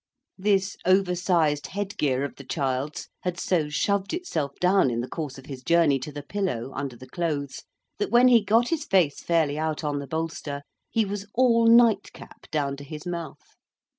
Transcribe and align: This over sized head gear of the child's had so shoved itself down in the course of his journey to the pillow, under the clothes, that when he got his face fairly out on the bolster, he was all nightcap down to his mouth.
This 0.39 0.77
over 0.83 1.13
sized 1.13 1.67
head 1.67 1.95
gear 1.95 2.23
of 2.25 2.35
the 2.37 2.43
child's 2.43 3.07
had 3.21 3.39
so 3.39 3.69
shoved 3.69 4.15
itself 4.15 4.53
down 4.59 4.89
in 4.89 4.99
the 4.99 5.07
course 5.07 5.37
of 5.37 5.45
his 5.45 5.61
journey 5.61 5.99
to 5.99 6.11
the 6.11 6.23
pillow, 6.23 6.71
under 6.73 6.95
the 6.95 7.07
clothes, 7.07 7.61
that 7.99 8.09
when 8.09 8.27
he 8.27 8.43
got 8.43 8.69
his 8.69 8.83
face 8.85 9.21
fairly 9.21 9.59
out 9.59 9.83
on 9.83 9.99
the 9.99 10.07
bolster, 10.07 10.63
he 10.89 11.05
was 11.05 11.27
all 11.35 11.67
nightcap 11.67 12.49
down 12.49 12.77
to 12.77 12.83
his 12.83 13.05
mouth. 13.05 13.55